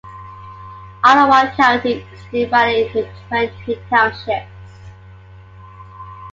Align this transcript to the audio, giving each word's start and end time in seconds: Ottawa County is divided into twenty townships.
Ottawa 1.03 1.51
County 1.55 2.03
is 2.11 2.25
divided 2.31 2.87
into 2.87 3.07
twenty 3.27 3.75
townships. 3.87 4.49